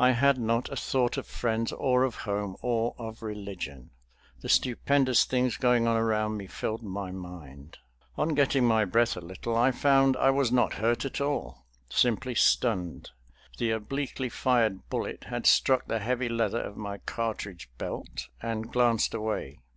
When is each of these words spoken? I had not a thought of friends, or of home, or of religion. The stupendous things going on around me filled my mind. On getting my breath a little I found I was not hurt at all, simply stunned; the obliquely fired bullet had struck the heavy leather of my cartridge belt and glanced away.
I 0.00 0.10
had 0.10 0.38
not 0.38 0.68
a 0.70 0.74
thought 0.74 1.16
of 1.16 1.24
friends, 1.24 1.70
or 1.70 2.02
of 2.02 2.16
home, 2.16 2.56
or 2.62 2.96
of 2.98 3.22
religion. 3.22 3.90
The 4.40 4.48
stupendous 4.48 5.24
things 5.24 5.56
going 5.56 5.86
on 5.86 5.96
around 5.96 6.36
me 6.36 6.48
filled 6.48 6.82
my 6.82 7.12
mind. 7.12 7.78
On 8.16 8.30
getting 8.30 8.64
my 8.64 8.84
breath 8.84 9.16
a 9.16 9.20
little 9.20 9.56
I 9.56 9.70
found 9.70 10.16
I 10.16 10.30
was 10.30 10.50
not 10.50 10.72
hurt 10.82 11.04
at 11.04 11.20
all, 11.20 11.64
simply 11.88 12.34
stunned; 12.34 13.10
the 13.58 13.70
obliquely 13.70 14.28
fired 14.28 14.88
bullet 14.88 15.26
had 15.30 15.46
struck 15.46 15.86
the 15.86 16.00
heavy 16.00 16.28
leather 16.28 16.60
of 16.60 16.76
my 16.76 16.98
cartridge 16.98 17.70
belt 17.78 18.26
and 18.42 18.72
glanced 18.72 19.14
away. 19.14 19.60